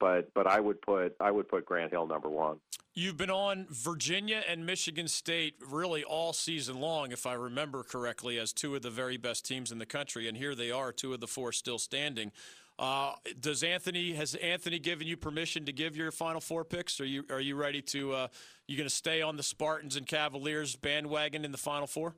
But 0.00 0.32
but 0.34 0.46
I 0.46 0.60
would 0.60 0.82
put 0.82 1.14
I 1.20 1.30
would 1.30 1.48
put 1.48 1.64
Grant 1.64 1.92
Hill 1.92 2.06
number 2.06 2.28
one. 2.28 2.58
You've 2.98 3.18
been 3.18 3.30
on 3.30 3.66
Virginia 3.68 4.42
and 4.48 4.64
Michigan 4.64 5.06
State 5.06 5.56
really 5.68 6.02
all 6.02 6.32
season 6.32 6.80
long, 6.80 7.12
if 7.12 7.26
I 7.26 7.34
remember 7.34 7.82
correctly, 7.82 8.38
as 8.38 8.54
two 8.54 8.74
of 8.74 8.80
the 8.80 8.88
very 8.88 9.18
best 9.18 9.44
teams 9.44 9.70
in 9.70 9.78
the 9.78 9.84
country, 9.84 10.28
and 10.28 10.36
here 10.38 10.54
they 10.54 10.70
are, 10.70 10.92
two 10.92 11.12
of 11.12 11.20
the 11.20 11.26
four 11.26 11.52
still 11.52 11.78
standing. 11.78 12.32
Uh, 12.78 13.12
does 13.40 13.62
Anthony 13.62 14.12
has 14.12 14.34
Anthony 14.34 14.78
given 14.78 15.06
you 15.06 15.16
permission 15.16 15.64
to 15.64 15.72
give 15.72 15.96
your 15.96 16.10
Final 16.10 16.40
Four 16.40 16.64
picks? 16.64 17.00
Are 17.00 17.06
you 17.06 17.24
are 17.30 17.40
you 17.40 17.56
ready 17.56 17.80
to? 17.82 18.12
Uh, 18.12 18.28
you 18.68 18.76
going 18.76 18.88
to 18.88 18.94
stay 18.94 19.22
on 19.22 19.36
the 19.36 19.42
Spartans 19.42 19.96
and 19.96 20.06
Cavaliers 20.06 20.76
bandwagon 20.76 21.44
in 21.44 21.52
the 21.52 21.58
Final 21.58 21.86
Four? 21.86 22.14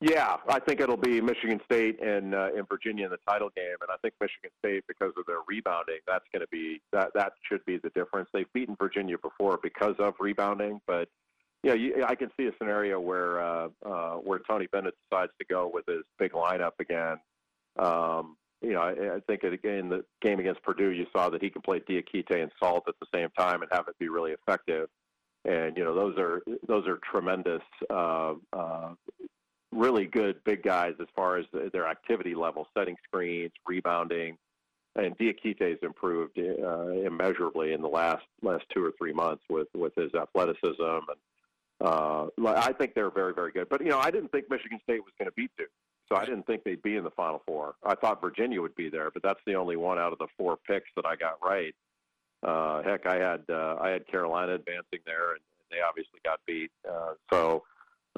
Yeah, 0.00 0.36
I 0.48 0.58
think 0.58 0.80
it'll 0.80 0.98
be 0.98 1.20
Michigan 1.22 1.58
State 1.64 2.02
and 2.02 2.34
uh, 2.34 2.48
Virginia 2.68 3.06
in 3.06 3.10
the 3.10 3.18
title 3.26 3.50
game, 3.56 3.76
and 3.80 3.90
I 3.90 3.96
think 4.02 4.14
Michigan 4.20 4.50
State 4.58 4.84
because 4.88 5.12
of 5.16 5.24
their 5.26 5.38
rebounding, 5.48 6.00
that's 6.06 6.24
going 6.32 6.42
to 6.42 6.48
be 6.48 6.82
that 6.92 7.12
that 7.14 7.32
should 7.48 7.64
be 7.64 7.78
the 7.78 7.90
difference. 7.90 8.28
They've 8.34 8.52
beaten 8.52 8.76
Virginia 8.78 9.16
before 9.16 9.58
because 9.62 9.94
of 9.98 10.14
rebounding, 10.18 10.80
but 10.86 11.08
you 11.62 11.70
know, 11.70 11.76
you, 11.76 12.04
I 12.04 12.14
can 12.14 12.30
see 12.38 12.46
a 12.46 12.52
scenario 12.58 13.00
where 13.00 13.40
uh, 13.40 13.68
uh, 13.86 14.14
where 14.16 14.40
Tony 14.40 14.66
Bennett 14.66 14.94
decides 15.08 15.32
to 15.38 15.46
go 15.48 15.70
with 15.72 15.86
his 15.86 16.02
big 16.18 16.32
lineup 16.32 16.72
again. 16.80 17.16
Um, 17.78 18.36
you 18.62 18.72
know, 18.72 18.80
I, 18.80 19.16
I 19.16 19.20
think 19.26 19.44
in 19.44 19.88
the 19.88 20.04
game 20.22 20.40
against 20.40 20.62
Purdue, 20.62 20.90
you 20.90 21.06
saw 21.12 21.28
that 21.28 21.42
he 21.42 21.50
can 21.50 21.62
play 21.62 21.80
Diakite 21.80 22.42
and 22.42 22.50
Salt 22.58 22.84
at 22.88 22.94
the 23.00 23.06
same 23.14 23.28
time 23.38 23.62
and 23.62 23.70
have 23.72 23.86
it 23.88 23.98
be 23.98 24.08
really 24.08 24.32
effective. 24.32 24.88
And 25.44 25.76
you 25.76 25.84
know, 25.84 25.94
those 25.94 26.18
are 26.18 26.42
those 26.66 26.86
are 26.88 26.98
tremendous, 27.08 27.62
uh, 27.88 28.34
uh, 28.52 28.94
really 29.70 30.06
good 30.06 30.42
big 30.44 30.62
guys 30.62 30.94
as 31.00 31.06
far 31.14 31.36
as 31.36 31.44
their 31.72 31.86
activity 31.86 32.34
level, 32.34 32.66
setting 32.76 32.96
screens, 33.04 33.52
rebounding. 33.66 34.36
And 34.96 35.16
Diakite's 35.18 35.82
improved 35.82 36.38
uh, 36.38 36.88
immeasurably 36.88 37.74
in 37.74 37.82
the 37.82 37.88
last 37.88 38.24
last 38.42 38.64
two 38.74 38.84
or 38.84 38.92
three 38.98 39.12
months 39.12 39.44
with 39.48 39.68
with 39.74 39.94
his 39.94 40.12
athleticism 40.14 40.72
and 40.80 41.18
uh, 41.80 42.26
I 42.46 42.72
think 42.72 42.94
they're 42.94 43.10
very, 43.10 43.34
very 43.34 43.52
good. 43.52 43.68
But 43.68 43.82
you 43.82 43.90
know, 43.90 43.98
I 43.98 44.10
didn't 44.10 44.32
think 44.32 44.46
Michigan 44.50 44.80
State 44.82 45.00
was 45.00 45.12
going 45.18 45.26
to 45.26 45.34
beat 45.36 45.50
Duke. 45.58 45.68
So 46.08 46.16
I 46.16 46.24
didn't 46.24 46.46
think 46.46 46.62
they'd 46.62 46.82
be 46.82 46.96
in 46.96 47.04
the 47.04 47.10
Final 47.10 47.42
Four. 47.46 47.74
I 47.84 47.94
thought 47.94 48.20
Virginia 48.20 48.60
would 48.62 48.76
be 48.76 48.88
there, 48.88 49.10
but 49.10 49.22
that's 49.22 49.40
the 49.46 49.54
only 49.54 49.76
one 49.76 49.98
out 49.98 50.12
of 50.12 50.18
the 50.18 50.28
four 50.36 50.56
picks 50.56 50.90
that 50.96 51.04
I 51.04 51.16
got 51.16 51.38
right. 51.42 51.74
Uh, 52.42 52.82
heck, 52.82 53.06
I 53.06 53.16
had 53.16 53.42
uh, 53.50 53.76
I 53.80 53.90
had 53.90 54.06
Carolina 54.06 54.54
advancing 54.54 55.00
there, 55.04 55.32
and 55.32 55.40
they 55.70 55.78
obviously 55.86 56.20
got 56.24 56.38
beat. 56.46 56.70
Uh, 56.88 57.14
so 57.32 57.64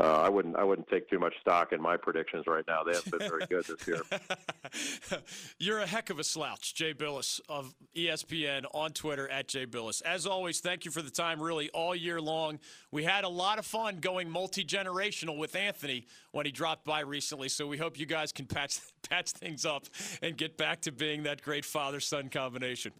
uh, 0.00 0.22
I 0.22 0.28
wouldn't 0.28 0.56
I 0.56 0.64
wouldn't 0.64 0.88
take 0.88 1.08
too 1.10 1.18
much 1.18 1.34
stock 1.40 1.72
in 1.72 1.82
my 1.82 1.96
predictions 1.96 2.46
right 2.46 2.64
now. 2.68 2.84
They 2.84 2.94
haven't 2.94 3.18
been 3.18 3.28
very 3.28 3.46
good 3.46 3.64
this 3.64 3.86
year. 3.86 5.20
You're 5.58 5.80
a 5.80 5.86
heck 5.86 6.10
of 6.10 6.18
a 6.18 6.24
slouch, 6.24 6.74
Jay 6.74 6.94
Bilas 6.94 7.40
of 7.48 7.74
ESPN 7.96 8.64
on 8.72 8.92
Twitter 8.92 9.28
at 9.28 9.48
Jay 9.48 9.66
Bilas. 9.66 10.00
As 10.02 10.26
always, 10.26 10.60
thank 10.60 10.84
you 10.84 10.90
for 10.90 11.02
the 11.02 11.10
time. 11.10 11.42
Really, 11.42 11.68
all 11.70 11.96
year 11.96 12.20
long, 12.20 12.60
we 12.92 13.02
had 13.02 13.24
a 13.24 13.28
lot 13.28 13.58
of 13.58 13.66
fun 13.66 13.98
going 13.98 14.30
multi 14.30 14.64
generational 14.64 15.36
with 15.36 15.56
Anthony 15.56 16.06
when 16.32 16.46
he 16.46 16.52
dropped 16.52 16.84
by 16.84 17.00
recently. 17.00 17.48
So 17.48 17.66
we 17.66 17.76
hope 17.76 17.98
you 17.98 18.06
guys 18.06 18.30
can 18.30 18.46
patch 18.46 18.78
patch 19.08 19.30
things 19.32 19.66
up 19.66 19.86
and 20.22 20.36
get 20.36 20.56
back 20.56 20.82
to 20.82 20.92
being 20.92 21.24
that 21.24 21.42
great 21.42 21.64
father 21.64 21.98
son 21.98 22.28
combination. 22.28 22.92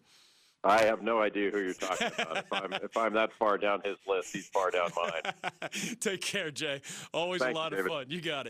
I 0.64 0.82
have 0.84 1.02
no 1.02 1.20
idea 1.20 1.50
who 1.50 1.60
you're 1.60 1.74
talking 1.74 2.08
about. 2.18 2.36
if, 2.38 2.52
I'm, 2.52 2.72
if 2.72 2.96
I'm 2.96 3.12
that 3.14 3.32
far 3.32 3.58
down 3.58 3.80
his 3.84 3.96
list, 4.06 4.32
he's 4.32 4.48
far 4.48 4.70
down 4.70 4.90
mine. 4.96 5.50
Take 6.00 6.20
care, 6.20 6.50
Jay. 6.50 6.80
Always 7.14 7.40
Thank 7.40 7.54
a 7.54 7.58
lot 7.58 7.72
you, 7.72 7.78
of 7.78 7.86
fun. 7.86 8.06
You 8.08 8.20
got 8.20 8.40
it. 8.40 8.46